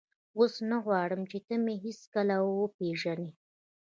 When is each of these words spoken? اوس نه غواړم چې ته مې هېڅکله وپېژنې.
اوس 0.37 0.53
نه 0.69 0.77
غواړم 0.85 1.21
چې 1.31 1.37
ته 1.45 1.55
مې 1.63 1.75
هېڅکله 1.85 2.35
وپېژنې. 2.59 3.29